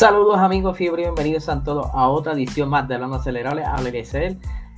Saludos 0.00 0.38
amigos 0.38 0.78
Fiebre, 0.78 1.02
bienvenidos 1.02 1.50
a 1.50 1.62
todos 1.62 1.90
a 1.92 2.08
otra 2.08 2.32
edición 2.32 2.70
más 2.70 2.88
de 2.88 2.94
Hablando 2.94 3.16
Acelerable 3.16 3.62
a 3.62 3.76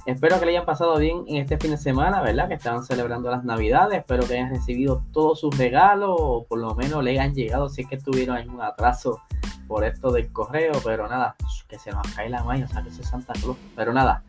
Espero 0.04 0.40
que 0.40 0.46
le 0.46 0.50
hayan 0.50 0.64
pasado 0.64 0.98
bien 0.98 1.22
en 1.28 1.36
este 1.36 1.58
fin 1.58 1.70
de 1.70 1.76
semana, 1.76 2.20
¿verdad? 2.22 2.48
Que 2.48 2.54
estaban 2.54 2.82
celebrando 2.82 3.30
las 3.30 3.44
Navidades. 3.44 4.00
Espero 4.00 4.26
que 4.26 4.34
hayan 4.34 4.50
recibido 4.50 5.04
todos 5.12 5.38
sus 5.38 5.56
regalos 5.56 6.10
o 6.18 6.44
por 6.48 6.58
lo 6.58 6.74
menos 6.74 7.04
le 7.04 7.12
hayan 7.12 7.34
llegado 7.34 7.68
si 7.68 7.82
es 7.82 7.86
que 7.86 7.98
tuvieron 7.98 8.36
algún 8.36 8.60
atraso 8.60 9.20
por 9.68 9.84
esto 9.84 10.10
del 10.10 10.32
correo. 10.32 10.72
Pero 10.84 11.06
nada, 11.06 11.36
que 11.68 11.78
se 11.78 11.92
nos 11.92 12.02
cae 12.16 12.28
la 12.28 12.42
mano, 12.42 12.64
o 12.64 12.68
sea, 12.68 12.82
que 12.82 12.88
es 12.88 12.96
Santa 12.96 13.32
Cruz. 13.40 13.56
Pero 13.76 13.92
nada, 13.92 14.24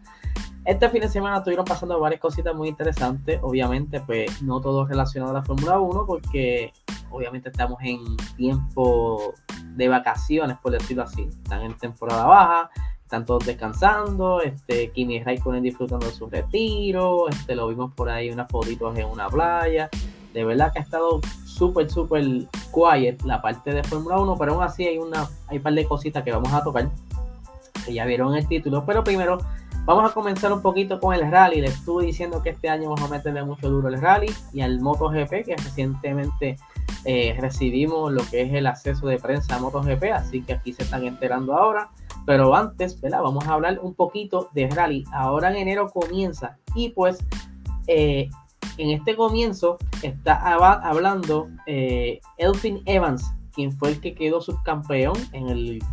este 0.63 0.89
fin 0.89 1.01
de 1.01 1.09
semana 1.09 1.37
estuvieron 1.37 1.65
pasando 1.65 1.99
varias 1.99 2.21
cositas 2.21 2.53
muy 2.53 2.69
interesantes. 2.69 3.39
Obviamente, 3.41 3.99
pues 4.01 4.43
no 4.43 4.61
todo 4.61 4.85
relacionado 4.85 5.31
a 5.31 5.39
la 5.39 5.43
Fórmula 5.43 5.79
1 5.79 6.05
porque 6.05 6.71
obviamente 7.13 7.49
estamos 7.49 7.77
en 7.81 7.99
tiempo 8.35 9.33
de 9.75 9.87
vacaciones, 9.87 10.57
por 10.57 10.73
decirlo 10.73 11.03
así. 11.03 11.23
Están 11.23 11.61
en 11.61 11.77
temporada 11.77 12.25
baja 12.25 12.69
están 13.13 13.25
todos 13.27 13.45
descansando, 13.45 14.41
este, 14.41 14.89
Kimi 14.89 15.21
Raikkonen 15.21 15.61
disfrutando 15.61 16.07
de 16.07 16.13
su 16.13 16.27
retiro, 16.27 17.29
este, 17.29 17.53
lo 17.53 17.67
vimos 17.67 17.93
por 17.93 18.09
ahí 18.09 18.31
unas 18.31 18.49
fotitos 18.49 18.97
en 18.97 19.05
una 19.05 19.29
playa, 19.29 19.87
de 20.33 20.43
verdad 20.43 20.73
que 20.73 20.79
ha 20.79 20.81
estado 20.81 21.21
súper, 21.45 21.91
súper 21.91 22.25
quiet 22.73 23.21
la 23.23 23.39
parte 23.39 23.71
de 23.71 23.83
Fórmula 23.83 24.19
1, 24.19 24.35
pero 24.39 24.53
aún 24.53 24.63
así 24.63 24.87
hay, 24.87 24.97
una, 24.97 25.29
hay 25.47 25.57
un 25.57 25.63
par 25.63 25.73
de 25.73 25.85
cositas 25.85 26.23
que 26.23 26.31
vamos 26.31 26.51
a 26.53 26.63
tocar, 26.63 26.89
que 27.85 27.93
ya 27.93 28.03
vieron 28.05 28.33
el 28.35 28.47
título, 28.47 28.83
pero 28.83 29.03
primero 29.03 29.37
vamos 29.85 30.09
a 30.09 30.13
comenzar 30.15 30.51
un 30.51 30.63
poquito 30.63 30.99
con 30.99 31.13
el 31.13 31.29
rally, 31.29 31.61
les 31.61 31.75
estuve 31.75 32.05
diciendo 32.05 32.41
que 32.41 32.49
este 32.49 32.67
año 32.67 32.89
vamos 32.89 33.11
a 33.11 33.13
meterle 33.13 33.43
mucho 33.43 33.69
duro 33.69 33.89
el 33.89 34.01
rally 34.01 34.33
y 34.53 34.61
al 34.61 34.81
MotoGP, 34.81 35.45
que 35.45 35.55
recientemente 35.55 36.57
eh, 37.05 37.35
recibimos 37.39 38.11
lo 38.11 38.21
que 38.29 38.41
es 38.41 38.53
el 38.53 38.67
acceso 38.67 39.07
de 39.07 39.19
prensa 39.19 39.55
a 39.55 39.59
MotoGP, 39.59 40.03
así 40.13 40.41
que 40.41 40.53
aquí 40.53 40.73
se 40.73 40.83
están 40.83 41.05
enterando 41.05 41.55
ahora. 41.55 41.89
Pero 42.25 42.55
antes, 42.55 42.99
¿verdad? 43.01 43.21
Vamos 43.21 43.45
a 43.47 43.53
hablar 43.53 43.79
un 43.81 43.93
poquito 43.93 44.49
de 44.53 44.69
rally. 44.69 45.03
Ahora 45.11 45.49
en 45.49 45.57
enero 45.57 45.89
comienza 45.89 46.57
y 46.75 46.89
pues 46.89 47.25
eh, 47.87 48.29
en 48.77 48.89
este 48.91 49.15
comienzo 49.15 49.77
está 50.01 50.35
hablando 50.35 51.49
eh, 51.67 52.21
Elfin 52.37 52.81
Evans, 52.85 53.33
quien 53.53 53.71
fue 53.71 53.89
el 53.89 54.01
que 54.01 54.15
quedó 54.15 54.41
subcampeón 54.41 55.17
en 55.33 55.49
el 55.49 55.83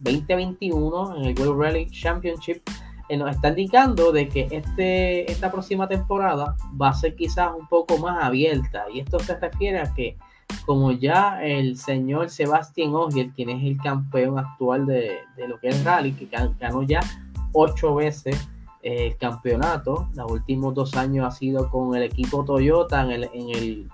2021 0.00 1.16
en 1.16 1.24
el 1.24 1.38
World 1.38 1.60
Rally 1.60 1.90
Championship. 1.90 2.62
Eh, 3.08 3.16
nos 3.18 3.30
está 3.30 3.50
indicando 3.50 4.12
de 4.12 4.28
que 4.28 4.48
este, 4.50 5.30
esta 5.30 5.52
próxima 5.52 5.86
temporada 5.86 6.56
va 6.80 6.88
a 6.88 6.94
ser 6.94 7.14
quizás 7.14 7.50
un 7.56 7.68
poco 7.68 7.98
más 7.98 8.24
abierta 8.24 8.86
y 8.92 9.00
esto 9.00 9.18
se 9.18 9.38
refiere 9.38 9.78
a 9.80 9.92
que 9.92 10.16
como 10.66 10.92
ya 10.92 11.42
el 11.42 11.76
señor 11.76 12.30
Sebastián 12.30 12.94
Ogier, 12.94 13.30
quien 13.30 13.50
es 13.50 13.62
el 13.62 13.76
campeón 13.76 14.38
actual 14.38 14.86
de, 14.86 15.18
lo 15.46 15.58
que 15.58 15.68
es 15.68 15.84
rally, 15.84 16.12
que 16.12 16.26
ganó 16.26 16.82
ya 16.82 17.00
ocho 17.52 17.94
veces 17.94 18.48
eh, 18.82 19.08
el 19.08 19.16
campeonato, 19.16 20.08
los 20.14 20.30
últimos 20.30 20.74
dos 20.74 20.94
años 20.94 21.26
ha 21.26 21.30
sido 21.30 21.68
con 21.70 21.94
el 21.94 22.02
equipo 22.02 22.44
Toyota 22.44 23.02
en 23.02 23.10
el, 23.10 23.24
en 23.32 23.50
el 23.50 23.88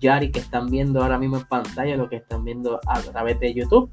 Yari 0.00 0.30
que 0.30 0.40
están 0.40 0.70
viendo 0.70 1.02
ahora 1.02 1.18
mismo 1.18 1.38
en 1.38 1.44
pantalla, 1.44 1.96
lo 1.96 2.08
que 2.08 2.16
están 2.16 2.44
viendo 2.44 2.80
a 2.86 3.00
través 3.00 3.40
de 3.40 3.54
YouTube, 3.54 3.90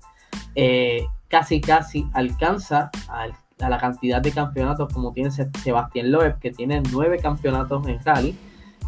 eh, 0.55 1.05
casi 1.27 1.61
casi 1.61 2.07
alcanza 2.13 2.91
a 3.07 3.69
la 3.69 3.77
cantidad 3.77 4.21
de 4.21 4.31
campeonatos 4.31 4.91
como 4.93 5.13
tiene 5.13 5.31
Sebastián 5.31 6.11
Loeb, 6.11 6.39
que 6.39 6.51
tiene 6.51 6.81
nueve 6.91 7.19
campeonatos 7.19 7.87
en 7.87 8.03
rally 8.03 8.35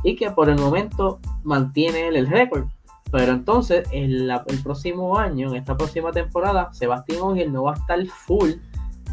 y 0.03 0.15
que 0.15 0.31
por 0.31 0.49
el 0.49 0.59
momento 0.59 1.19
mantiene 1.43 2.07
el 2.07 2.27
récord 2.27 2.67
pero 3.13 3.31
entonces, 3.31 3.87
el, 3.91 4.27
el 4.47 4.63
próximo 4.63 5.19
año, 5.19 5.49
en 5.49 5.57
esta 5.57 5.77
próxima 5.77 6.11
temporada, 6.11 6.73
Sebastián 6.73 7.21
Ogier 7.21 7.51
no 7.51 7.61
va 7.61 7.73
a 7.73 7.75
estar 7.75 8.03
full 8.07 8.53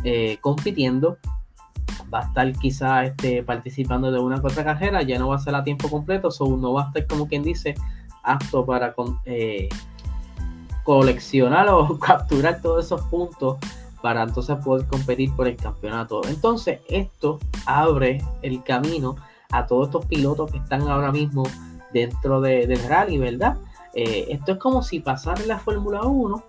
eh, 0.05 0.39
compitiendo. 0.41 1.19
Va 2.13 2.21
a 2.21 2.23
estar 2.23 2.51
quizá 2.53 3.05
este, 3.05 3.43
participando 3.43 4.11
de 4.11 4.19
una 4.19 4.37
otra 4.37 4.65
carrera, 4.65 5.03
ya 5.03 5.19
no 5.19 5.29
va 5.29 5.37
a 5.37 5.39
ser 5.39 5.55
a 5.55 5.63
tiempo 5.63 5.91
completo, 5.91 6.31
so 6.31 6.57
no 6.57 6.73
va 6.73 6.85
a 6.85 6.87
estar 6.87 7.07
como 7.09 7.29
quien 7.29 7.43
dice 7.43 7.75
apto 8.23 8.65
para 8.65 8.95
eh, 9.27 9.69
coleccionar 10.83 11.69
o 11.69 11.99
capturar 12.01 12.63
todos 12.63 12.87
esos 12.87 13.03
puntos 13.03 13.59
para 14.01 14.23
entonces 14.23 14.57
poder 14.65 14.87
competir 14.87 15.31
por 15.37 15.47
el 15.47 15.57
campeonato. 15.57 16.23
Entonces 16.27 16.81
esto 16.89 17.39
abre 17.67 18.25
el 18.41 18.63
camino 18.63 19.17
a 19.51 19.67
todos 19.67 19.89
estos 19.89 20.07
pilotos 20.07 20.51
que 20.51 20.57
están 20.57 20.89
ahora 20.89 21.13
mismo 21.13 21.43
dentro 21.93 22.41
del 22.41 22.83
rally, 22.89 23.19
¿verdad? 23.19 23.59
Eh, 23.95 24.27
esto 24.31 24.53
es 24.53 24.59
como 24.59 24.83
si 24.83 25.01
pasara 25.01 25.41
en 25.43 25.49
la 25.49 25.59
Fórmula 25.59 26.03
1, 26.03 26.43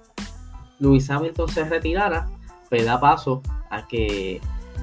Luis 0.79 1.09
Hamilton 1.09 1.49
se 1.49 1.63
retirara, 1.65 2.27
pues 2.69 2.85
da 2.85 2.99
paso 2.99 3.41
a 3.69 3.87
que 3.87 4.41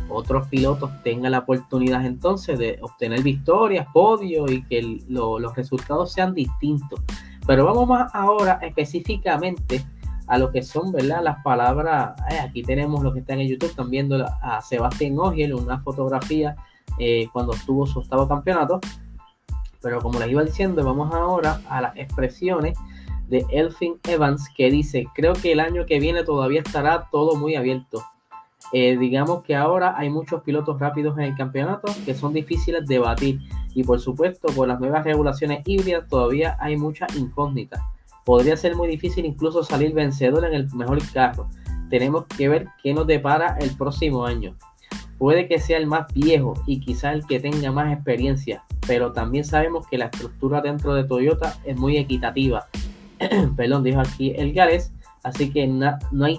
otros 0.08 0.48
pilotos 0.48 0.90
tengan 1.02 1.32
la 1.32 1.40
oportunidad 1.40 2.04
entonces 2.04 2.58
de 2.58 2.78
obtener 2.80 3.22
victorias, 3.22 3.86
podios 3.92 4.50
y 4.50 4.62
que 4.64 5.00
los 5.08 5.54
resultados 5.54 6.12
sean 6.12 6.34
distintos. 6.34 7.00
Pero 7.46 7.64
vamos 7.64 7.88
más 7.88 8.14
ahora 8.14 8.58
específicamente 8.62 9.84
a 10.26 10.38
lo 10.38 10.52
que 10.52 10.62
son, 10.62 10.92
¿verdad? 10.92 11.22
Las 11.22 11.42
palabras, 11.42 12.14
eh, 12.30 12.38
aquí 12.38 12.62
tenemos 12.62 13.02
lo 13.02 13.12
que 13.12 13.20
está 13.20 13.34
en 13.34 13.48
YouTube, 13.48 13.70
están 13.70 13.90
viendo 13.90 14.24
a 14.42 14.60
Sebastián 14.60 15.18
Ogiel, 15.18 15.54
una 15.54 15.80
fotografía 15.80 16.54
eh, 16.98 17.28
cuando 17.32 17.54
tuvo 17.64 17.86
su 17.86 18.00
octavo 18.00 18.28
campeonato, 18.28 18.80
pero 19.80 20.00
como 20.00 20.18
les 20.18 20.30
iba 20.30 20.44
diciendo, 20.44 20.84
vamos 20.84 21.14
ahora 21.14 21.60
a 21.68 21.80
las 21.80 21.96
expresiones 21.96 22.78
de 23.28 23.44
Elfin 23.50 23.98
Evans 24.08 24.48
que 24.56 24.70
dice, 24.70 25.06
creo 25.14 25.34
que 25.34 25.52
el 25.52 25.60
año 25.60 25.86
que 25.86 26.00
viene 26.00 26.24
todavía 26.24 26.60
estará 26.60 27.08
todo 27.10 27.36
muy 27.36 27.54
abierto. 27.54 28.02
Eh, 28.72 28.98
digamos 28.98 29.42
que 29.44 29.54
ahora 29.54 29.94
hay 29.96 30.10
muchos 30.10 30.42
pilotos 30.42 30.78
rápidos 30.78 31.16
en 31.16 31.24
el 31.24 31.36
campeonato 31.36 31.92
que 32.04 32.14
son 32.14 32.34
difíciles 32.34 32.86
de 32.86 32.98
batir 32.98 33.40
y 33.74 33.82
por 33.82 33.98
supuesto 34.00 34.48
con 34.54 34.68
las 34.68 34.80
nuevas 34.80 35.04
regulaciones 35.04 35.62
híbridas 35.64 36.06
todavía 36.08 36.56
hay 36.60 36.76
muchas 36.76 37.14
incógnitas. 37.16 37.80
Podría 38.24 38.56
ser 38.56 38.76
muy 38.76 38.88
difícil 38.88 39.24
incluso 39.24 39.62
salir 39.62 39.94
vencedor 39.94 40.44
en 40.44 40.54
el 40.54 40.68
mejor 40.74 40.98
carro. 41.12 41.48
Tenemos 41.88 42.26
que 42.26 42.48
ver 42.48 42.68
qué 42.82 42.92
nos 42.92 43.06
depara 43.06 43.56
el 43.58 43.74
próximo 43.76 44.26
año. 44.26 44.54
Puede 45.18 45.48
que 45.48 45.58
sea 45.58 45.78
el 45.78 45.86
más 45.86 46.12
viejo 46.14 46.54
y 46.66 46.80
quizá 46.80 47.12
el 47.12 47.26
que 47.26 47.40
tenga 47.40 47.72
más 47.72 47.92
experiencia, 47.92 48.62
pero 48.86 49.12
también 49.12 49.44
sabemos 49.44 49.86
que 49.88 49.98
la 49.98 50.06
estructura 50.06 50.60
dentro 50.60 50.94
de 50.94 51.04
Toyota 51.04 51.58
es 51.64 51.76
muy 51.76 51.96
equitativa. 51.96 52.68
Perdón, 53.56 53.82
dijo 53.82 54.00
aquí 54.00 54.32
el 54.36 54.52
Gales, 54.52 54.92
así 55.24 55.50
que 55.50 55.66
no, 55.66 55.98
hay, 56.24 56.38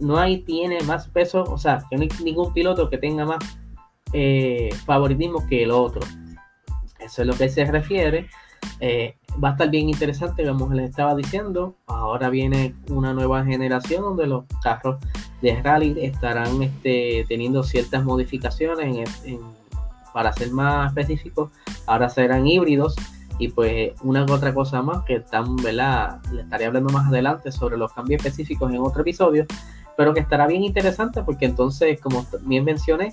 no 0.00 0.18
hay 0.18 0.38
tiene 0.38 0.80
más 0.82 1.08
peso, 1.08 1.44
o 1.44 1.58
sea, 1.58 1.84
que 1.88 1.96
no 1.96 2.02
hay 2.02 2.08
ningún 2.24 2.52
piloto 2.52 2.90
que 2.90 2.98
tenga 2.98 3.24
más 3.24 3.38
eh, 4.12 4.70
favoritismo 4.84 5.46
que 5.46 5.62
el 5.62 5.70
otro. 5.70 6.00
Eso 6.98 7.22
es 7.22 7.28
lo 7.28 7.34
que 7.34 7.48
se 7.48 7.64
refiere. 7.64 8.28
Eh, 8.80 9.16
va 9.42 9.50
a 9.50 9.52
estar 9.52 9.70
bien 9.70 9.88
interesante, 9.88 10.44
como 10.44 10.72
les 10.72 10.90
estaba 10.90 11.14
diciendo. 11.14 11.76
Ahora 11.86 12.30
viene 12.30 12.74
una 12.90 13.12
nueva 13.12 13.44
generación 13.44 14.02
donde 14.02 14.26
los 14.26 14.44
carros 14.62 14.96
de 15.42 15.60
rally 15.60 15.96
estarán 16.04 16.62
este, 16.62 17.26
teniendo 17.28 17.62
ciertas 17.64 18.04
modificaciones 18.04 19.10
para 20.14 20.32
ser 20.32 20.52
más 20.52 20.88
específicos. 20.88 21.50
Ahora 21.86 22.08
serán 22.08 22.46
híbridos 22.46 22.94
y 23.38 23.48
pues 23.48 23.92
una 24.02 24.24
u 24.24 24.32
otra 24.32 24.54
cosa 24.54 24.82
más 24.82 25.04
que 25.04 25.16
están, 25.16 25.56
¿verdad? 25.56 26.20
Le 26.32 26.42
estaré 26.42 26.66
hablando 26.66 26.92
más 26.92 27.08
adelante 27.08 27.50
sobre 27.50 27.76
los 27.76 27.92
cambios 27.92 28.24
específicos 28.24 28.72
en 28.72 28.78
otro 28.78 29.02
episodio, 29.02 29.46
pero 29.96 30.14
que 30.14 30.20
estará 30.20 30.46
bien 30.46 30.62
interesante 30.62 31.22
porque 31.24 31.46
entonces, 31.46 32.00
como 32.00 32.24
bien 32.42 32.64
mencioné, 32.64 33.12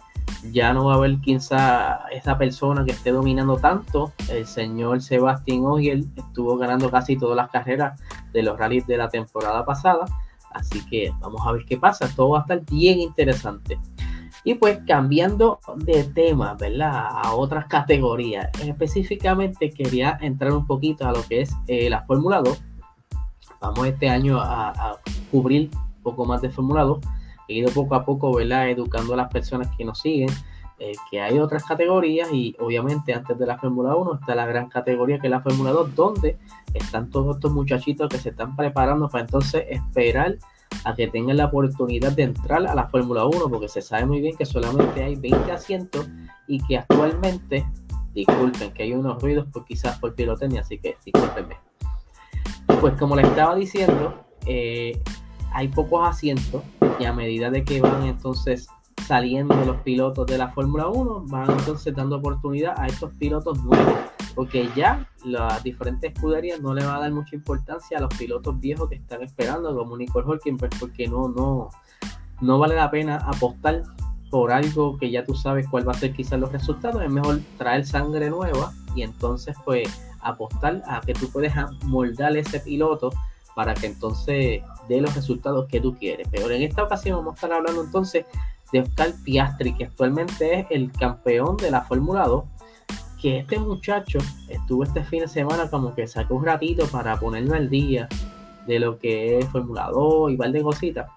ya 0.51 0.71
no 0.71 0.85
va 0.85 0.93
a 0.93 0.97
haber 0.97 1.17
quizá 1.17 2.01
esa 2.11 2.37
persona 2.37 2.85
que 2.85 2.91
esté 2.91 3.11
dominando 3.11 3.57
tanto. 3.57 4.13
El 4.29 4.45
señor 4.45 5.01
Sebastián 5.01 5.65
Ogier 5.65 6.03
estuvo 6.15 6.57
ganando 6.57 6.91
casi 6.91 7.17
todas 7.17 7.35
las 7.35 7.49
carreras 7.49 7.99
de 8.31 8.43
los 8.43 8.57
rallies 8.57 8.85
de 8.85 8.97
la 8.97 9.09
temporada 9.09 9.65
pasada 9.65 10.05
Así 10.51 10.85
que 10.85 11.11
vamos 11.19 11.41
a 11.45 11.51
ver 11.51 11.65
qué 11.65 11.77
pasa. 11.77 12.09
Todo 12.15 12.29
va 12.29 12.39
a 12.39 12.41
estar 12.41 12.61
bien 12.65 12.99
interesante. 12.99 13.79
Y 14.43 14.55
pues 14.55 14.79
cambiando 14.87 15.59
de 15.75 16.05
tema, 16.05 16.55
¿verdad? 16.55 17.07
A 17.11 17.33
otras 17.35 17.65
categorías. 17.65 18.49
Específicamente 18.61 19.69
quería 19.69 20.17
entrar 20.21 20.53
un 20.53 20.65
poquito 20.65 21.07
a 21.07 21.11
lo 21.11 21.23
que 21.23 21.41
es 21.41 21.53
eh, 21.67 21.89
la 21.89 22.03
Fórmula 22.03 22.41
2. 22.41 22.61
Vamos 23.61 23.87
este 23.87 24.09
año 24.09 24.39
a, 24.39 24.97
cubrir 25.29 25.69
un 25.73 26.03
poco 26.03 26.25
más 26.25 26.41
de 26.41 26.49
Fórmula 26.49 26.83
2. 26.83 26.99
He 27.49 27.55
ido 27.55 27.71
poco 27.71 27.95
a 27.95 28.05
poco, 28.05 28.33
¿verdad? 28.33 28.69
Educando 28.69 29.13
a 29.13 29.17
las 29.17 29.29
personas 29.29 29.69
que 29.75 29.83
nos 29.83 29.99
siguen. 29.99 30.29
Eh, 30.81 30.93
que 31.11 31.19
hay 31.19 31.37
otras 31.39 31.65
categorías 31.65 32.31
y 32.31 32.55
obviamente 32.57 33.13
antes 33.13 33.37
de 33.37 33.45
la 33.45 33.57
Fórmula 33.57 33.97
1 33.97 34.13
está 34.21 34.33
la 34.33 34.45
gran 34.45 34.69
categoría 34.69 35.19
que 35.19 35.27
es 35.27 35.31
la 35.31 35.41
Fórmula 35.41 35.71
2, 35.71 35.93
donde 35.93 36.37
están 36.73 37.09
todos 37.09 37.35
estos 37.35 37.51
muchachitos 37.51 38.07
que 38.07 38.17
se 38.17 38.29
están 38.29 38.55
preparando 38.55 39.09
para 39.09 39.25
entonces 39.25 39.65
esperar 39.69 40.37
a 40.85 40.95
que 40.95 41.07
tengan 41.07 41.35
la 41.35 41.47
oportunidad 41.47 42.13
de 42.13 42.23
entrar 42.23 42.65
a 42.65 42.73
la 42.73 42.87
Fórmula 42.87 43.25
1, 43.25 43.49
porque 43.49 43.67
se 43.67 43.81
sabe 43.81 44.05
muy 44.05 44.21
bien 44.21 44.37
que 44.37 44.45
solamente 44.45 45.03
hay 45.03 45.17
20 45.17 45.51
asientos 45.51 46.07
y 46.47 46.65
que 46.65 46.77
actualmente, 46.77 47.65
disculpen 48.13 48.71
que 48.71 48.83
hay 48.83 48.93
unos 48.93 49.21
ruidos 49.21 49.47
por 49.51 49.65
quizás 49.65 49.99
por 49.99 50.15
pirotecnia, 50.15 50.61
así 50.61 50.77
que 50.77 50.95
discúlpenme. 51.03 51.57
Pues 52.79 52.93
como 52.97 53.17
les 53.17 53.27
estaba 53.27 53.53
diciendo, 53.55 54.23
eh, 54.45 54.97
hay 55.51 55.67
pocos 55.67 56.07
asientos 56.07 56.63
y 56.99 57.03
a 57.03 57.11
medida 57.11 57.49
de 57.49 57.65
que 57.65 57.81
van 57.81 58.03
entonces 58.03 58.69
saliendo 59.09 59.56
los 59.65 59.77
pilotos 59.77 60.27
de 60.27 60.38
la 60.38 60.50
Fórmula 60.50 60.88
1, 60.88 61.23
van 61.29 61.50
entonces 61.50 61.95
dando 61.95 62.17
oportunidad 62.17 62.79
a 62.79 62.85
estos 62.85 63.11
pilotos 63.13 63.57
nuevos, 63.63 63.95
porque 64.35 64.69
ya 64.75 65.09
las 65.25 65.63
diferentes 65.63 66.13
escuderías 66.13 66.61
no 66.61 66.75
le 66.75 66.85
va 66.85 66.97
a 66.97 67.00
dar 67.00 67.11
mucha 67.11 67.35
importancia 67.35 67.97
a 67.97 68.01
los 68.01 68.13
pilotos 68.15 68.59
viejos 68.59 68.88
que 68.88 68.97
están 68.97 69.23
esperando, 69.23 69.75
como 69.75 69.97
Nicole 69.97 70.27
Hulkenberg, 70.27 70.77
porque 70.79 71.07
no, 71.07 71.27
no, 71.27 71.69
no 72.39 72.59
vale 72.59 72.75
la 72.75 72.91
pena 72.91 73.15
apostar 73.15 73.81
por 74.29 74.51
algo 74.51 74.95
que 75.00 75.09
ya 75.09 75.25
tú 75.25 75.33
sabes 75.33 75.67
cuál 75.67 75.88
va 75.88 75.94
a 75.94 75.95
ser 75.95 76.13
quizás 76.13 76.39
los 76.39 76.51
resultados, 76.51 77.01
es 77.01 77.09
mejor 77.09 77.39
traer 77.57 77.88
sangre 77.88 78.29
nueva 78.29 78.73
y 78.94 79.01
entonces 79.01 79.57
pues 79.65 79.89
apostar 80.21 80.83
a 80.85 81.01
que 81.01 81.15
tú 81.15 81.31
puedes 81.31 81.51
moldar 81.83 82.38
ese 82.38 82.59
piloto 82.59 83.09
para 83.56 83.73
que 83.73 83.88
entonces 83.88 84.61
dé 84.88 85.01
los 85.01 85.15
resultados 85.15 85.67
que 85.67 85.81
tú 85.81 85.97
quieres. 85.97 86.27
Pero 86.29 86.51
en 86.51 86.61
esta 86.61 86.83
ocasión 86.83 87.17
vamos 87.17 87.31
a 87.31 87.35
estar 87.35 87.53
hablando 87.53 87.83
entonces 87.83 88.27
de 88.71 88.81
Oscar 88.81 89.13
Piastri, 89.24 89.74
que 89.75 89.86
actualmente 89.86 90.60
es 90.60 90.68
el 90.69 90.92
campeón 90.92 91.57
de 91.57 91.71
la 91.71 91.81
Fórmula 91.81 92.25
2, 92.25 92.44
que 93.21 93.39
este 93.39 93.60
muchacho 93.60 94.19
estuvo 94.48 94.83
este 94.83 95.04
fin 95.04 95.21
de 95.21 95.27
semana 95.27 95.69
como 95.69 95.94
que 95.94 96.07
sacó 96.07 96.36
un 96.36 96.45
ratito 96.45 96.86
para 96.88 97.19
ponerme 97.19 97.57
al 97.57 97.69
día 97.69 98.07
de 98.66 98.80
lo 98.80 98.98
que 98.98 99.39
es 99.39 99.45
Fórmula 99.50 99.89
2 99.92 100.31
y 100.31 100.38
par 100.38 100.51
de 100.51 100.62
cositas. 100.62 101.10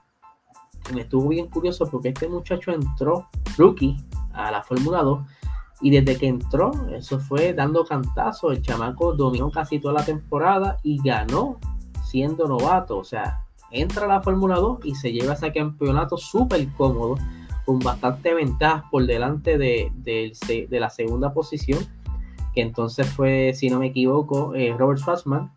me 0.94 1.02
estuvo 1.02 1.28
bien 1.28 1.48
curioso 1.48 1.88
porque 1.88 2.08
este 2.08 2.28
muchacho 2.28 2.72
entró 2.72 3.28
rookie 3.56 3.96
a 4.32 4.50
la 4.50 4.62
Fórmula 4.62 5.02
2 5.02 5.20
y 5.82 5.90
desde 5.90 6.16
que 6.16 6.28
entró, 6.28 6.70
eso 6.92 7.18
fue 7.18 7.52
dando 7.52 7.84
cantazo. 7.84 8.52
El 8.52 8.62
chamaco 8.62 9.14
dominó 9.14 9.50
casi 9.50 9.80
toda 9.80 9.94
la 9.94 10.04
temporada 10.04 10.78
y 10.84 11.02
ganó 11.02 11.58
siendo 12.04 12.46
novato. 12.46 12.98
O 12.98 13.04
sea, 13.04 13.44
entra 13.72 14.04
a 14.04 14.08
la 14.08 14.22
Fórmula 14.22 14.56
2 14.56 14.84
y 14.84 14.94
se 14.94 15.12
lleva 15.12 15.34
ese 15.34 15.52
campeonato 15.52 16.16
súper 16.16 16.68
cómodo 16.74 17.16
con 17.64 17.78
bastante 17.78 18.34
ventaja 18.34 18.88
por 18.90 19.06
delante 19.06 19.58
de, 19.58 20.70
la 20.70 20.90
segunda 20.90 21.32
posición, 21.32 21.80
que 22.54 22.62
entonces 22.62 23.08
fue, 23.08 23.52
si 23.54 23.68
no 23.68 23.78
me 23.78 23.86
equivoco, 23.86 24.54
eh, 24.54 24.74
Robert 24.76 25.00
Schwarzman, 25.00 25.50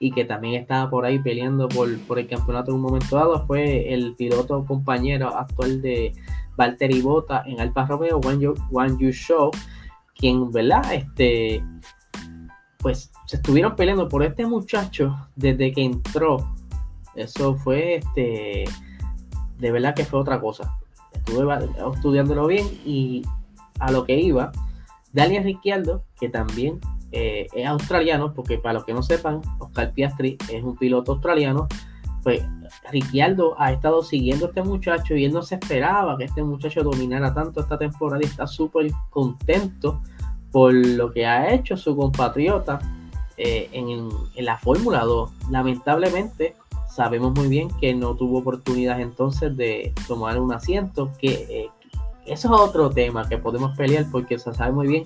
y 0.00 0.12
que 0.12 0.24
también 0.24 0.60
estaba 0.60 0.88
por 0.90 1.04
ahí 1.04 1.18
peleando 1.18 1.68
por, 1.68 1.98
por, 2.02 2.18
el 2.18 2.28
campeonato 2.28 2.70
en 2.70 2.76
un 2.76 2.82
momento 2.82 3.16
dado, 3.16 3.46
fue 3.46 3.92
el 3.92 4.14
piloto 4.14 4.64
compañero 4.64 5.34
actual 5.36 5.82
de 5.82 6.12
Valtteri 6.56 7.00
Bota 7.00 7.42
en 7.46 7.60
Alfa 7.60 7.86
Romeo, 7.86 8.20
Juan 8.70 8.98
Yu, 8.98 9.10
Show, 9.10 9.50
quien, 10.14 10.52
¿verdad? 10.52 10.92
Este, 10.92 11.64
pues 12.78 13.10
se 13.26 13.36
estuvieron 13.36 13.74
peleando 13.74 14.08
por 14.08 14.22
este 14.22 14.46
muchacho 14.46 15.16
desde 15.34 15.72
que 15.72 15.82
entró. 15.82 16.54
Eso 17.16 17.56
fue, 17.56 17.96
este, 17.96 18.64
de 19.58 19.72
verdad 19.72 19.96
que 19.96 20.04
fue 20.04 20.20
otra 20.20 20.40
cosa 20.40 20.78
estudiándolo 21.94 22.46
bien 22.46 22.66
y 22.84 23.22
a 23.80 23.90
lo 23.90 24.04
que 24.04 24.18
iba, 24.18 24.52
Daniel 25.12 25.44
Ricciardo, 25.44 26.04
que 26.18 26.28
también 26.28 26.80
eh, 27.12 27.46
es 27.54 27.66
australiano, 27.66 28.34
porque 28.34 28.58
para 28.58 28.74
los 28.74 28.84
que 28.84 28.92
no 28.92 29.02
sepan, 29.02 29.40
Oscar 29.58 29.92
Piastri 29.92 30.36
es 30.52 30.62
un 30.62 30.76
piloto 30.76 31.12
australiano, 31.12 31.68
pues 32.22 32.42
Ricciardo 32.90 33.54
ha 33.58 33.72
estado 33.72 34.02
siguiendo 34.02 34.46
a 34.46 34.48
este 34.48 34.62
muchacho 34.62 35.14
y 35.14 35.24
él 35.24 35.32
no 35.32 35.42
se 35.42 35.54
esperaba 35.54 36.18
que 36.18 36.24
este 36.24 36.42
muchacho 36.42 36.82
dominara 36.82 37.32
tanto 37.32 37.60
esta 37.60 37.78
temporada 37.78 38.20
y 38.22 38.26
está 38.26 38.46
súper 38.46 38.90
contento 39.10 40.02
por 40.50 40.72
lo 40.74 41.12
que 41.12 41.26
ha 41.26 41.52
hecho 41.52 41.76
su 41.76 41.96
compatriota 41.96 42.78
eh, 43.36 43.68
en, 43.72 44.08
en, 44.34 44.44
la 44.44 44.58
Fórmula 44.58 45.04
2. 45.04 45.30
Lamentablemente, 45.50 46.56
sabemos 46.98 47.32
muy 47.32 47.46
bien 47.46 47.68
que 47.80 47.94
no 47.94 48.16
tuvo 48.16 48.38
oportunidad 48.38 49.00
entonces 49.00 49.56
de 49.56 49.94
tomar 50.08 50.40
un 50.40 50.52
asiento, 50.52 51.12
que 51.20 51.46
eh, 51.48 51.70
eso 52.26 52.52
es 52.52 52.60
otro 52.60 52.90
tema 52.90 53.28
que 53.28 53.38
podemos 53.38 53.76
pelear 53.76 54.06
porque 54.10 54.36
se 54.36 54.52
sabe 54.52 54.72
muy 54.72 54.88
bien 54.88 55.04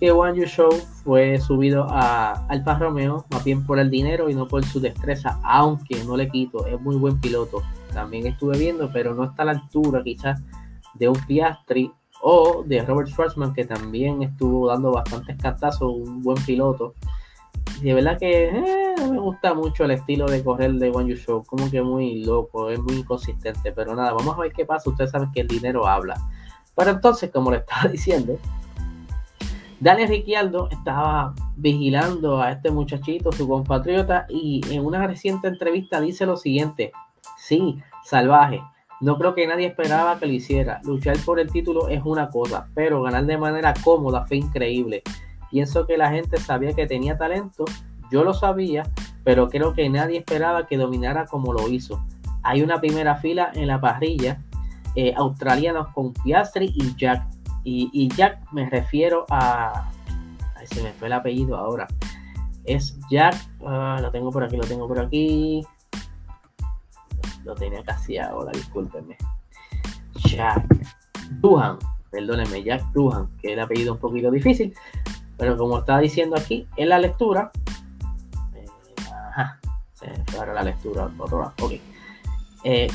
que 0.00 0.10
One 0.12 0.40
You 0.40 0.46
Show 0.46 0.70
fue 1.04 1.38
subido 1.38 1.86
a 1.90 2.46
Alfa 2.48 2.78
Romeo 2.78 3.26
más 3.30 3.44
bien 3.44 3.66
por 3.66 3.78
el 3.78 3.90
dinero 3.90 4.30
y 4.30 4.34
no 4.34 4.48
por 4.48 4.64
su 4.64 4.80
destreza, 4.80 5.38
aunque 5.44 6.02
no 6.04 6.16
le 6.16 6.30
quito, 6.30 6.64
es 6.66 6.80
muy 6.80 6.96
buen 6.96 7.20
piloto. 7.20 7.62
También 7.92 8.26
estuve 8.26 8.56
viendo, 8.56 8.90
pero 8.90 9.14
no 9.14 9.24
está 9.24 9.42
a 9.42 9.44
la 9.44 9.52
altura 9.52 10.02
quizás 10.02 10.40
de 10.94 11.06
un 11.06 11.16
Piastri 11.26 11.92
o 12.22 12.64
de 12.64 12.82
Robert 12.82 13.10
Schwarzman, 13.10 13.52
que 13.52 13.66
también 13.66 14.22
estuvo 14.22 14.68
dando 14.68 14.90
bastantes 14.90 15.36
cartazos, 15.36 15.92
un 15.92 16.22
buen 16.22 16.42
piloto 16.46 16.94
de 17.82 17.94
verdad 17.94 18.18
que 18.18 18.48
eh, 18.48 18.94
me 19.10 19.18
gusta 19.18 19.54
mucho 19.54 19.84
el 19.84 19.92
estilo 19.92 20.26
de 20.26 20.44
correr 20.44 20.72
de 20.74 20.90
One 20.90 21.10
You 21.10 21.16
Show, 21.16 21.44
como 21.44 21.70
que 21.70 21.80
muy 21.82 22.24
loco, 22.24 22.70
es 22.70 22.78
muy 22.80 22.96
inconsistente, 22.96 23.72
pero 23.72 23.94
nada, 23.94 24.12
vamos 24.12 24.36
a 24.36 24.42
ver 24.42 24.52
qué 24.52 24.66
pasa, 24.66 24.90
ustedes 24.90 25.10
saben 25.10 25.32
que 25.32 25.40
el 25.40 25.48
dinero 25.48 25.86
habla. 25.86 26.20
Pero 26.76 26.90
entonces, 26.90 27.30
como 27.30 27.50
le 27.50 27.58
estaba 27.58 27.88
diciendo, 27.90 28.38
Daniel 29.80 30.08
Ricciardo 30.08 30.68
estaba 30.70 31.34
vigilando 31.56 32.42
a 32.42 32.52
este 32.52 32.70
muchachito, 32.70 33.32
su 33.32 33.48
compatriota, 33.48 34.26
y 34.28 34.60
en 34.70 34.84
una 34.84 35.06
reciente 35.06 35.48
entrevista 35.48 36.00
dice 36.00 36.26
lo 36.26 36.36
siguiente, 36.36 36.92
sí, 37.38 37.82
salvaje, 38.04 38.62
no 39.00 39.16
creo 39.16 39.34
que 39.34 39.46
nadie 39.46 39.66
esperaba 39.66 40.18
que 40.18 40.26
lo 40.26 40.32
hiciera, 40.32 40.80
luchar 40.84 41.16
por 41.24 41.40
el 41.40 41.50
título 41.50 41.88
es 41.88 42.02
una 42.04 42.28
cosa, 42.28 42.68
pero 42.74 43.00
ganar 43.02 43.24
de 43.24 43.38
manera 43.38 43.72
cómoda 43.82 44.26
fue 44.26 44.36
increíble. 44.36 45.02
Pienso 45.50 45.86
que 45.86 45.96
la 45.96 46.10
gente 46.10 46.38
sabía 46.38 46.72
que 46.72 46.86
tenía 46.86 47.18
talento, 47.18 47.64
yo 48.10 48.24
lo 48.24 48.34
sabía, 48.34 48.84
pero 49.24 49.48
creo 49.48 49.74
que 49.74 49.88
nadie 49.88 50.18
esperaba 50.18 50.66
que 50.66 50.76
dominara 50.76 51.26
como 51.26 51.52
lo 51.52 51.68
hizo. 51.68 52.04
Hay 52.42 52.62
una 52.62 52.80
primera 52.80 53.16
fila 53.16 53.50
en 53.54 53.68
la 53.68 53.80
parrilla, 53.80 54.40
eh, 54.96 55.12
australianos 55.16 55.88
con 55.88 56.12
Piastri 56.12 56.72
y 56.74 56.94
Jack. 56.96 57.26
Y, 57.62 58.08
Jack 58.16 58.40
me 58.52 58.68
refiero 58.70 59.26
a... 59.28 59.90
Ay, 60.56 60.66
se 60.66 60.82
me 60.82 60.92
fue 60.92 61.08
el 61.08 61.12
apellido 61.12 61.56
ahora. 61.56 61.86
Es 62.64 62.98
Jack, 63.10 63.34
ah, 63.66 63.98
lo 64.00 64.10
tengo 64.10 64.30
por 64.30 64.44
aquí, 64.44 64.56
lo 64.56 64.64
tengo 64.64 64.88
por 64.88 64.98
aquí. 64.98 65.62
Lo 67.44 67.54
tenía 67.54 67.82
casi 67.82 68.18
ahora, 68.18 68.52
discúlpenme. 68.52 69.16
Jack 70.14 70.64
Duhan, 71.40 71.78
perdónenme, 72.10 72.62
Jack 72.62 72.82
Duhan, 72.92 73.28
que 73.40 73.52
el 73.52 73.60
apellido 73.60 73.94
un 73.94 73.98
poquito 73.98 74.30
difícil. 74.30 74.74
Pero 75.40 75.56
como 75.56 75.78
estaba 75.78 76.00
diciendo 76.00 76.36
aquí 76.36 76.66
en 76.76 76.90
la 76.90 76.98
lectura, 76.98 77.50
eh, 78.54 78.66
ajá, 79.30 79.58
se 79.94 80.06
la 80.36 80.62
lectura 80.62 81.10
otro 81.16 81.40
lado. 81.40 81.54
Eh, 82.62 82.88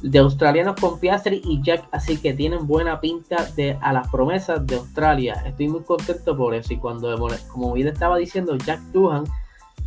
de 0.00 0.18
australianos 0.20 0.76
con 0.80 1.00
Piastri 1.00 1.42
y 1.44 1.60
Jack, 1.60 1.88
así 1.90 2.18
que 2.18 2.34
tienen 2.34 2.68
buena 2.68 3.00
pinta 3.00 3.46
de 3.56 3.76
a 3.80 3.92
las 3.92 4.06
promesas 4.10 4.64
de 4.64 4.76
Australia. 4.76 5.42
Estoy 5.44 5.66
muy 5.66 5.80
contento 5.80 6.36
por 6.36 6.54
eso. 6.54 6.72
Y 6.72 6.76
cuando, 6.76 7.12
como 7.50 7.72
bien 7.72 7.88
estaba 7.88 8.16
diciendo, 8.16 8.54
Jack 8.54 8.78
Duhan 8.92 9.24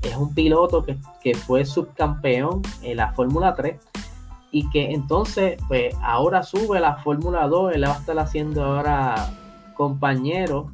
es 0.01 0.17
un 0.17 0.33
piloto 0.33 0.83
que, 0.83 0.97
que 1.23 1.33
fue 1.33 1.63
subcampeón 1.63 2.61
en 2.81 2.97
la 2.97 3.13
Fórmula 3.13 3.55
3 3.55 3.79
y 4.51 4.69
que 4.69 4.91
entonces, 4.91 5.57
pues 5.69 5.95
ahora 6.01 6.43
sube 6.43 6.77
a 6.77 6.81
la 6.81 6.97
Fórmula 6.97 7.47
2. 7.47 7.75
Él 7.75 7.85
va 7.85 7.93
a 7.93 7.99
estar 7.99 8.19
haciendo 8.19 8.65
ahora 8.65 9.29
compañero 9.75 10.65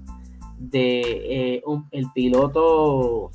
de 0.57 1.55
eh, 1.55 1.63
el 1.91 2.11
piloto 2.13 3.31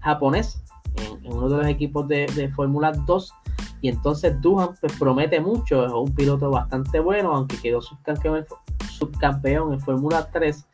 japonés 0.00 0.62
en, 0.96 1.32
uno 1.32 1.48
de 1.48 1.56
los 1.58 1.66
equipos 1.66 2.06
de, 2.08 2.50
Fórmula 2.54 2.92
2 2.92 3.34
y 3.82 3.88
entonces 3.88 4.40
Duhan 4.40 4.70
pues, 4.80 4.92
promete 4.98 5.40
mucho, 5.40 5.86
es 5.86 5.92
un 5.92 6.14
piloto 6.14 6.50
bastante 6.50 7.00
bueno, 7.00 7.34
aunque 7.34 7.56
quedó 7.58 7.80
subcampeón, 7.80 8.44
subcampeón 8.90 9.72
en 9.72 9.80
Fórmula 9.80 10.28
3, 10.30 10.66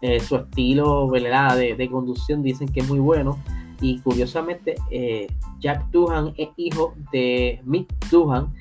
eh, 0.00 0.20
su 0.20 0.36
estilo 0.36 1.08
De, 1.10 1.74
de, 1.76 1.90
conducción 1.90 2.42
dicen 2.42 2.68
que 2.68 2.80
es 2.80 2.88
muy 2.88 2.98
bueno. 2.98 3.38
Y 3.80 4.00
curiosamente 4.00 4.74
eh, 4.90 5.28
Jack 5.60 5.88
Duhan 5.90 6.34
es 6.36 6.48
hijo 6.56 6.94
de 7.12 7.60
Mick 7.64 7.88
Duhan, 8.10 8.52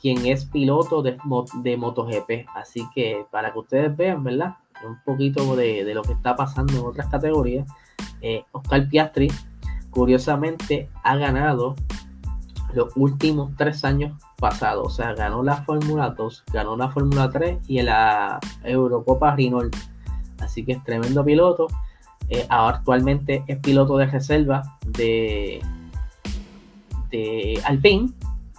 quien 0.00 0.24
es 0.26 0.44
piloto 0.44 1.02
de, 1.02 1.16
de 1.62 1.76
MotoGP, 1.76 2.48
así 2.54 2.86
que 2.94 3.24
para 3.30 3.52
que 3.52 3.58
ustedes 3.58 3.96
vean, 3.96 4.22
¿verdad? 4.22 4.56
Un 4.86 4.98
poquito 5.04 5.56
de, 5.56 5.90
lo 5.94 6.02
que 6.02 6.12
está 6.12 6.36
pasando 6.36 6.74
en 6.74 6.84
otras 6.84 7.08
categorías, 7.08 7.66
eh, 8.20 8.44
Oscar 8.52 8.88
Piastri, 8.88 9.30
curiosamente, 9.90 10.88
ha 11.02 11.16
ganado 11.16 11.74
los 12.74 12.96
últimos 12.96 13.54
tres 13.56 13.84
años 13.84 14.12
pasados. 14.38 14.86
O 14.86 14.90
sea, 14.90 15.14
ganó 15.14 15.42
la 15.42 15.56
Fórmula 15.56 16.10
2, 16.10 16.44
ganó 16.52 16.76
la 16.76 16.88
Fórmula 16.88 17.30
3 17.30 17.58
y 17.68 17.82
la 17.82 18.40
Eurocopa 18.64 19.34
Renault. 19.36 19.74
Así 20.40 20.64
que 20.64 20.72
es 20.72 20.84
tremendo 20.84 21.24
piloto. 21.24 21.68
Eh, 22.28 22.46
actualmente 22.48 23.44
es 23.46 23.58
piloto 23.58 23.96
de 23.96 24.06
reserva 24.06 24.78
de, 24.86 25.60
de 27.10 27.60
Alpine. 27.64 28.10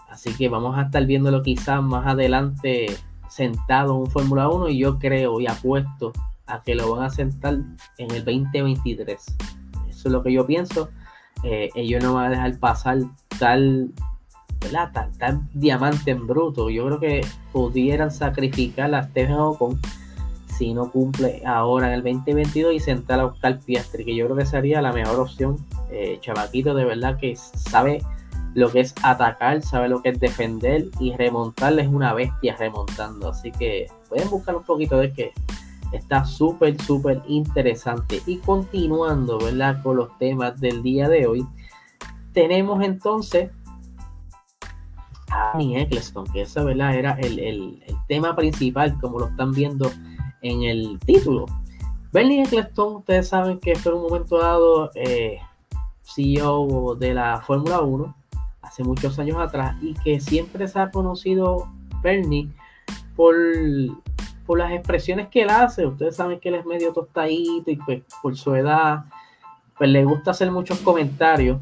Así 0.10 0.34
que 0.36 0.48
vamos 0.48 0.78
a 0.78 0.84
estar 0.84 1.06
viéndolo 1.06 1.42
quizás 1.42 1.82
más 1.82 2.06
adelante 2.06 2.96
sentado 3.34 3.96
en 3.96 4.02
un 4.02 4.12
Fórmula 4.12 4.48
1 4.48 4.70
y 4.70 4.80
yo 4.80 5.00
creo 5.00 5.40
y 5.40 5.48
apuesto 5.48 6.14
a 6.46 6.62
que 6.62 6.76
lo 6.76 6.96
van 6.96 7.06
a 7.06 7.10
sentar 7.10 7.56
en 7.98 8.12
el 8.12 8.24
2023. 8.24 9.24
Eso 9.90 10.08
es 10.08 10.12
lo 10.12 10.22
que 10.22 10.32
yo 10.32 10.46
pienso. 10.46 10.90
Eh, 11.44 11.70
ellos 11.76 12.04
no 12.04 12.14
van 12.14 12.28
a 12.28 12.30
dejar 12.30 12.60
pasar 12.60 13.00
tal 13.40 13.92
¿verdad? 14.60 14.92
Tan, 15.18 15.50
diamante 15.54 16.12
en 16.12 16.28
bruto. 16.28 16.70
Yo 16.70 16.86
creo 16.86 17.00
que 17.00 17.22
pudieran 17.52 18.12
sacrificar 18.12 18.94
a 18.94 19.04
Stephen 19.04 19.36
Ocon 19.36 19.80
si 20.48 20.74
no 20.74 20.92
cumple 20.92 21.42
ahora 21.46 21.88
en 21.88 21.94
el 21.96 22.04
2022 22.04 22.74
y 22.76 22.80
sentar 22.80 23.20
a 23.20 23.26
Oscar 23.26 23.60
Piastri, 23.60 24.06
que 24.06 24.16
yo 24.16 24.26
creo 24.26 24.38
que 24.38 24.46
sería 24.46 24.82
la 24.82 24.94
mejor 24.94 25.20
opción. 25.20 25.58
Eh, 25.92 26.20
chavaquito 26.22 26.76
de 26.76 26.86
verdad 26.86 27.18
que 27.18 27.36
sabe 27.36 28.02
lo 28.54 28.72
que 28.72 28.82
es 28.82 28.94
atacar, 29.02 29.62
sabe 29.62 29.90
lo 29.90 30.02
que 30.02 30.10
es 30.10 30.20
defender 30.20 30.90
y 31.00 31.16
remontarle 31.16 31.84
es 31.84 31.88
una 31.88 32.14
bestia 32.14 32.56
remontando. 32.58 33.30
Así 33.30 33.52
que 33.52 33.88
pueden 34.10 34.30
buscar 34.30 34.56
un 34.56 34.64
poquito 34.64 34.98
de 34.98 35.12
que 35.12 35.34
está 35.92 36.26
súper, 36.26 36.80
súper 36.82 37.22
interesante. 37.28 38.22
Y 38.26 38.38
continuando, 38.38 39.40
¿verdad? 39.40 39.82
Con 39.82 39.98
los 39.98 40.18
temas 40.18 40.60
del 40.60 40.84
día 40.84 41.10
de 41.10 41.28
hoy, 41.28 41.48
tenemos 42.34 42.84
entonces 42.84 43.52
a 45.30 45.58
Bernie 45.58 45.82
Eccleston, 45.82 46.26
que 46.26 46.42
esa, 46.42 46.64
¿verdad? 46.64 46.96
Era 46.96 47.14
el, 47.14 47.40
el, 47.40 47.84
tema 48.08 48.36
principal, 48.36 49.00
como 49.00 49.20
lo 49.20 49.28
están 49.28 49.52
viendo 49.52 49.92
en 50.42 50.64
el 50.64 51.00
título. 51.00 51.46
Bernie 52.12 52.44
Eccleston, 52.44 52.98
ustedes 52.98 53.30
saben 53.30 53.60
que 53.60 53.76
fue 53.76 53.92
en 53.92 53.98
un 53.98 54.04
momento 54.04 54.38
dado 54.38 54.92
eh, 54.94 55.40
CEO 56.04 56.96
de 56.96 57.14
la 57.16 57.42
Fórmula 57.42 57.82
1 57.82 58.23
hace 58.64 58.84
muchos 58.84 59.20
años 59.20 59.38
atrás 59.38 59.76
y 59.82 59.94
que 59.94 60.20
siempre 60.20 60.68
se 60.68 60.80
ha 60.80 60.90
conocido 60.90 61.68
Bernie 62.02 62.50
por, 63.16 63.36
por 64.46 64.58
las 64.58 64.72
expresiones 64.72 65.28
que 65.28 65.44
él 65.44 65.50
hace. 65.50 65.86
Ustedes 65.86 66.16
saben 66.16 66.40
que 66.40 66.50
él 66.50 66.56
es 66.56 66.66
medio 66.66 66.92
tostadito 66.94 67.70
y 67.70 67.76
pues 67.76 68.02
por 68.22 68.36
su 68.36 68.56
edad 68.56 69.06
pues 69.78 69.90
le 69.90 70.06
gusta 70.06 70.32
hacer 70.32 70.52
muchos 70.52 70.80
comentarios. 70.80 71.60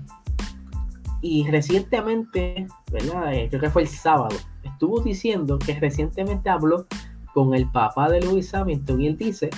Y 1.22 1.48
recientemente, 1.50 2.68
¿verdad? 2.92 3.34
Eh, 3.34 3.48
creo 3.50 3.62
que 3.62 3.70
fue 3.70 3.84
el 3.84 3.88
sábado, 3.88 4.36
estuvo 4.64 5.02
diciendo 5.02 5.60
que 5.60 5.80
recientemente 5.80 6.50
habló 6.50 6.88
con 7.34 7.54
el 7.54 7.70
papá 7.72 8.10
de 8.10 8.22
Luis 8.22 8.54
Hamilton 8.54 9.02
y 9.02 9.08
él 9.08 9.18
dice 9.18 9.50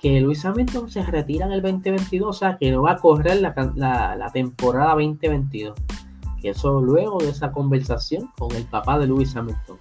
que 0.00 0.20
Luis 0.20 0.44
Hamilton 0.44 0.90
se 0.90 1.02
retira 1.04 1.46
en 1.46 1.52
el 1.52 1.62
2022, 1.62 2.28
o 2.28 2.32
sea 2.32 2.58
que 2.58 2.70
no 2.72 2.82
va 2.82 2.92
a 2.92 2.96
correr 2.96 3.40
la, 3.40 3.54
la, 3.76 4.16
la 4.16 4.30
temporada 4.30 4.94
2022 4.94 5.74
que 5.78 6.05
eso 6.48 6.80
luego 6.80 7.18
de 7.18 7.30
esa 7.30 7.52
conversación 7.52 8.30
con 8.38 8.52
el 8.52 8.64
papá 8.64 8.98
de 8.98 9.06
Lewis 9.06 9.34
Hamilton, 9.36 9.76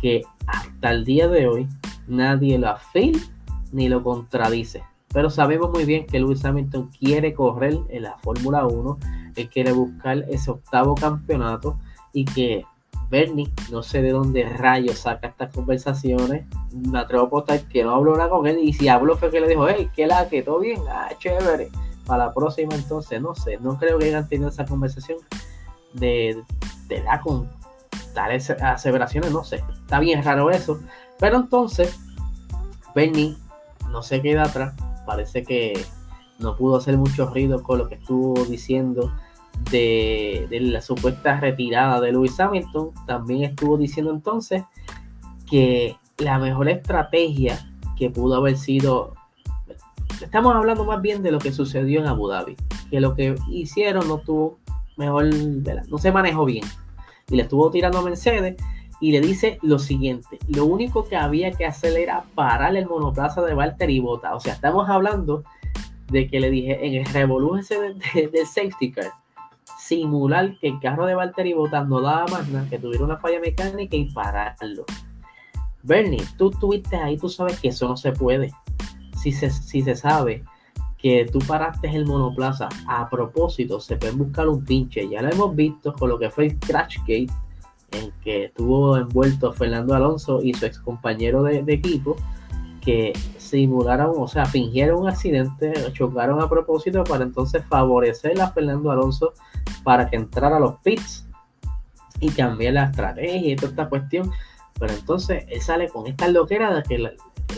que 0.00 0.22
hasta 0.46 0.90
el 0.90 1.04
día 1.04 1.28
de 1.28 1.48
hoy 1.48 1.68
nadie 2.06 2.58
lo 2.58 2.70
afirma 2.70 3.22
ni 3.72 3.88
lo 3.88 4.02
contradice. 4.02 4.82
Pero 5.12 5.30
sabemos 5.30 5.70
muy 5.70 5.84
bien 5.84 6.06
que 6.06 6.18
Lewis 6.18 6.44
Hamilton 6.44 6.90
quiere 6.98 7.34
correr 7.34 7.78
en 7.88 8.02
la 8.02 8.18
Fórmula 8.18 8.66
1, 8.66 8.98
él 9.36 9.48
quiere 9.48 9.72
buscar 9.72 10.24
ese 10.28 10.50
octavo 10.50 10.94
campeonato 10.94 11.78
y 12.12 12.24
que 12.24 12.64
Bernie, 13.10 13.50
no 13.70 13.82
sé 13.82 14.02
de 14.02 14.10
dónde 14.10 14.44
rayos 14.44 14.98
saca 14.98 15.28
estas 15.28 15.54
conversaciones. 15.54 16.44
Me 16.72 16.98
atrevo 16.98 17.44
a 17.48 17.58
que 17.58 17.82
no 17.82 17.94
habló 17.94 18.16
nada 18.16 18.28
con 18.28 18.46
él. 18.46 18.58
Y 18.58 18.74
si 18.74 18.88
habló 18.88 19.16
fue 19.16 19.30
que 19.30 19.40
le 19.40 19.48
dijo, 19.48 19.66
hey, 19.68 19.88
¿qué 19.94 20.06
la 20.06 20.28
que 20.28 20.42
todo 20.42 20.60
bien? 20.60 20.80
Ah, 20.90 21.08
chévere. 21.18 21.70
Para 22.06 22.26
la 22.26 22.34
próxima 22.34 22.74
entonces, 22.74 23.20
no 23.20 23.34
sé. 23.34 23.58
No 23.58 23.78
creo 23.78 23.98
que 23.98 24.06
hayan 24.06 24.28
tenido 24.28 24.50
esa 24.50 24.66
conversación 24.66 25.18
de, 25.92 26.42
de 26.88 27.02
la 27.02 27.20
con 27.20 27.48
tales 28.14 28.50
aseveraciones, 28.50 29.32
no 29.32 29.44
sé, 29.44 29.62
está 29.72 30.00
bien 30.00 30.22
raro 30.22 30.50
eso, 30.50 30.80
pero 31.18 31.36
entonces 31.36 31.98
Bernie 32.94 33.36
no 33.90 34.02
se 34.02 34.20
queda 34.20 34.44
atrás, 34.44 34.74
parece 35.06 35.44
que 35.44 35.80
no 36.38 36.56
pudo 36.56 36.76
hacer 36.76 36.96
mucho 36.96 37.26
ruido 37.26 37.62
con 37.62 37.78
lo 37.78 37.88
que 37.88 37.96
estuvo 37.96 38.44
diciendo 38.44 39.12
de, 39.70 40.46
de, 40.50 40.60
la 40.60 40.80
supuesta 40.80 41.40
retirada 41.40 42.00
de 42.00 42.12
Lewis 42.12 42.38
Hamilton, 42.38 42.90
también 43.06 43.42
estuvo 43.42 43.76
diciendo 43.76 44.12
entonces 44.12 44.64
que 45.50 45.96
la 46.18 46.38
mejor 46.38 46.68
estrategia 46.68 47.58
que 47.96 48.10
pudo 48.10 48.36
haber 48.36 48.56
sido, 48.56 49.14
estamos 50.22 50.54
hablando 50.54 50.84
más 50.84 51.02
bien 51.02 51.22
de 51.22 51.32
lo 51.32 51.38
que 51.38 51.52
sucedió 51.52 52.00
en 52.00 52.06
Abu 52.06 52.28
Dhabi, 52.28 52.56
que 52.90 53.00
lo 53.00 53.14
que 53.14 53.34
hicieron 53.48 54.06
no 54.06 54.18
tuvo 54.18 54.58
mejor, 54.98 55.26
no 55.88 55.98
se 55.98 56.12
manejó 56.12 56.44
bien. 56.44 56.64
Y 57.30 57.36
le 57.36 57.42
estuvo 57.44 57.70
tirando 57.70 57.98
a 57.98 58.02
Mercedes 58.02 58.56
y 59.00 59.12
le 59.12 59.20
dice 59.20 59.58
lo 59.62 59.78
siguiente, 59.78 60.38
lo 60.48 60.64
único 60.64 61.08
que 61.08 61.16
había 61.16 61.52
que 61.52 61.64
hacer 61.64 61.96
era 61.96 62.24
parar 62.34 62.76
el 62.76 62.86
monoplaza 62.86 63.42
de 63.42 63.54
Valtteri 63.54 64.00
Bota. 64.00 64.34
O 64.34 64.40
sea, 64.40 64.54
estamos 64.54 64.88
hablando 64.88 65.44
de 66.10 66.26
que 66.26 66.40
le 66.40 66.50
dije 66.50 66.86
en 66.86 66.94
el 66.94 67.06
revolújese 67.06 67.78
del 67.80 68.46
safety 68.46 68.92
car, 68.92 69.12
simular 69.78 70.58
que 70.58 70.68
el 70.68 70.80
carro 70.80 71.06
de 71.06 71.14
Valtteri 71.14 71.52
Bota 71.52 71.84
no 71.84 72.00
daba 72.00 72.26
más 72.26 72.68
que 72.68 72.78
tuviera 72.78 73.04
una 73.04 73.18
falla 73.18 73.40
mecánica 73.40 73.96
y 73.96 74.10
pararlo. 74.12 74.84
Bernie, 75.84 76.24
tú 76.36 76.50
estuviste 76.50 76.96
ahí, 76.96 77.16
tú 77.16 77.28
sabes 77.28 77.60
que 77.60 77.68
eso 77.68 77.86
no 77.86 77.96
se 77.96 78.10
puede. 78.10 78.52
Si 79.22 79.30
se, 79.30 79.50
si 79.50 79.82
se 79.82 79.94
sabe 79.94 80.44
que 80.98 81.28
tú 81.32 81.38
paraste 81.38 81.88
el 81.88 82.06
monoplaza 82.06 82.68
a 82.86 83.08
propósito, 83.08 83.80
se 83.80 83.96
puede 83.96 84.12
buscar 84.12 84.48
un 84.48 84.64
pinche. 84.64 85.08
Ya 85.08 85.22
lo 85.22 85.30
hemos 85.30 85.54
visto 85.54 85.92
con 85.92 86.08
lo 86.08 86.18
que 86.18 86.28
fue 86.28 86.46
el 86.46 86.58
Crashgate, 86.58 87.28
en 87.92 88.12
que 88.22 88.46
estuvo 88.46 88.96
envuelto 88.96 89.52
Fernando 89.52 89.94
Alonso 89.94 90.40
y 90.42 90.52
su 90.54 90.66
ex 90.66 90.80
compañero 90.80 91.42
de, 91.44 91.64
equipo, 91.68 92.16
que 92.84 93.12
simularon, 93.36 94.12
o 94.16 94.26
sea, 94.26 94.44
fingieron 94.44 95.02
un 95.02 95.08
accidente, 95.08 95.72
chocaron 95.92 96.42
a 96.42 96.48
propósito 96.48 97.04
para 97.04 97.24
entonces 97.24 97.64
favorecer 97.68 98.40
a 98.40 98.50
Fernando 98.50 98.90
Alonso 98.90 99.34
para 99.84 100.10
que 100.10 100.16
entrara 100.16 100.56
a 100.56 100.60
los 100.60 100.74
pits 100.82 101.26
y 102.20 102.30
cambiar 102.30 102.74
la 102.74 102.84
estrategia 102.84 103.52
y 103.52 103.56
toda 103.56 103.70
esta 103.70 103.88
cuestión. 103.88 104.30
Pero 104.78 104.92
entonces 104.92 105.44
él 105.48 105.60
sale 105.60 105.88
con 105.88 106.06
esta 106.06 106.28
loquera 106.28 106.74
de 106.74 106.82
que 106.82 106.98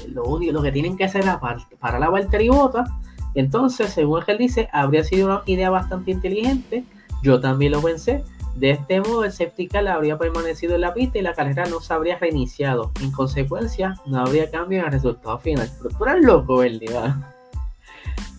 lo 0.08 0.24
único 0.24 0.52
lo 0.52 0.62
que 0.62 0.72
tienen 0.72 0.96
que 0.96 1.04
hacer 1.04 1.22
es 1.22 1.76
para, 1.78 1.98
la 1.98 2.08
Valtteri 2.08 2.48
Bota 2.48 2.84
entonces, 3.34 3.90
según 3.92 4.22
él 4.26 4.38
dice, 4.38 4.68
habría 4.72 5.04
sido 5.04 5.26
una 5.26 5.42
idea 5.46 5.70
bastante 5.70 6.10
inteligente. 6.10 6.84
Yo 7.22 7.40
también 7.40 7.72
lo 7.72 7.82
pensé. 7.82 8.24
De 8.56 8.70
este 8.70 9.00
modo, 9.00 9.24
el 9.24 9.32
safety 9.32 9.68
habría 9.76 10.18
permanecido 10.18 10.74
en 10.74 10.80
la 10.80 10.92
pista 10.92 11.18
y 11.18 11.22
la 11.22 11.34
carrera 11.34 11.66
no 11.66 11.80
se 11.80 11.94
habría 11.94 12.18
reiniciado. 12.18 12.90
En 13.00 13.12
consecuencia, 13.12 13.94
no 14.06 14.20
habría 14.20 14.50
cambio 14.50 14.80
en 14.80 14.86
el 14.86 14.92
resultado 14.92 15.38
final. 15.38 15.70
Pero 15.80 15.96
tú 15.96 16.04
eres 16.04 16.24
loco, 16.24 16.56
¿verdad? 16.58 17.14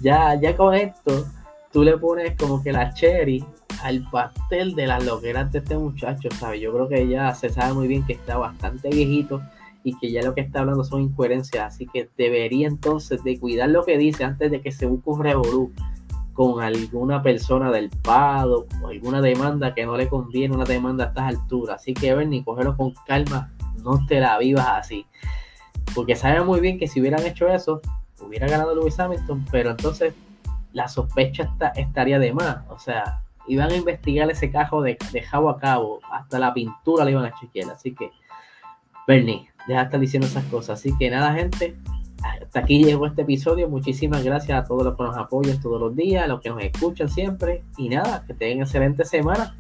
Ya, 0.02 0.36
ya 0.36 0.58
con 0.58 0.74
esto, 0.74 1.26
tú 1.72 1.84
le 1.84 1.98
pones 1.98 2.36
como 2.36 2.62
que 2.62 2.74
la 2.74 2.94
cherry 2.94 3.46
al 3.84 4.04
pastel 4.12 4.76
de 4.76 4.88
las 4.88 5.04
loqueras 5.04 5.52
de 5.52 5.60
este 5.60 5.78
muchacho, 5.78 6.30
¿sabes? 6.38 6.60
Yo 6.60 6.74
creo 6.74 6.90
que 6.90 7.08
ya 7.08 7.34
se 7.34 7.50
sabe 7.50 7.74
muy 7.74 7.88
bien 7.88 8.06
que 8.06 8.14
está 8.14 8.38
bastante 8.38 8.90
viejito 8.90 9.42
y 9.84 9.98
que 9.98 10.12
ya 10.12 10.22
lo 10.22 10.36
que 10.36 10.42
está 10.42 10.60
hablando 10.60 10.84
son 10.84 11.02
incoherencias, 11.02 11.74
así 11.74 11.88
que 11.88 12.10
debería 12.18 12.68
entonces 12.68 13.24
de 13.24 13.40
cuidar 13.40 13.70
lo 13.70 13.84
que 13.84 13.98
dice 13.98 14.24
antes 14.24 14.52
de 14.52 14.62
que 14.62 14.72
se 14.72 14.86
busque 14.86 15.10
un 15.10 15.24
revolú 15.24 15.74
con 16.34 16.62
alguna 16.62 17.22
persona 17.22 17.72
del 17.72 17.90
PADO 17.90 18.68
o 18.82 18.88
alguna 18.88 19.22
demanda 19.22 19.74
que 19.74 19.86
no 19.86 19.98
le 19.98 20.08
conviene 20.08 20.56
una 20.56 20.64
demanda 20.64 21.06
a 21.06 21.08
estas 21.10 21.28
alturas. 21.28 21.82
Así 21.82 21.94
que 21.94 22.14
Bernie, 22.14 22.44
cógelo 22.44 22.78
con 22.78 22.94
calma, 23.06 23.52
no 23.84 24.06
te 24.08 24.20
la 24.20 24.38
vivas 24.38 24.68
así. 24.70 25.06
Porque 25.94 26.16
sabe 26.16 26.42
muy 26.44 26.62
bien 26.62 26.80
que 26.80 26.88
si 26.88 27.02
hubieran 27.02 27.26
hecho 27.26 27.48
eso, 27.48 27.82
hubiera 28.26 28.48
ganado 28.48 28.76
Lewis 28.76 29.00
Hamilton, 29.00 29.46
pero 29.52 29.72
entonces 29.72 30.14
la 30.74 30.88
sospecha 30.88 31.44
está, 31.44 31.70
estaría 31.70 32.18
de 32.18 32.34
más. 32.34 32.64
O 32.70 32.80
sea, 32.80 33.22
iban 33.48 33.70
a 33.72 33.76
investigar 33.76 34.30
ese 34.32 34.52
cajo 34.52 34.82
de, 34.82 34.98
de 35.12 35.20
a 35.20 35.58
cabo, 35.60 36.00
hasta 36.12 36.40
la 36.40 36.54
pintura 36.54 37.04
le 37.04 37.12
iban 37.12 37.26
a 37.26 37.34
chequear. 37.40 37.72
Así 37.72 37.94
que, 37.94 38.12
Bernie, 39.08 39.50
deja 39.68 39.80
de 39.80 39.86
estar 39.86 40.00
diciendo 40.00 40.28
esas 40.28 40.46
cosas. 40.46 40.80
Así 40.80 40.96
que 40.98 41.10
nada, 41.10 41.34
gente, 41.34 41.76
hasta 42.24 42.60
aquí 42.60 42.84
llegó 42.84 43.08
este 43.08 43.24
episodio. 43.24 43.70
Muchísimas 43.70 44.24
gracias 44.24 44.58
a 44.58 44.68
todos 44.68 44.84
los 44.84 44.96
que 44.96 45.04
nos 45.04 45.18
apoyan 45.18 45.60
todos 45.60 45.80
los 45.80 45.96
días, 45.96 46.24
a 46.24 46.28
los 46.28 46.42
que 46.42 46.50
nos 46.50 46.62
escuchan 46.62 47.10
siempre. 47.10 47.64
Y 47.78 47.90
nada, 47.90 48.24
que 48.26 48.34
tengan 48.34 48.64
excelente 48.64 49.06
semana. 49.06 49.56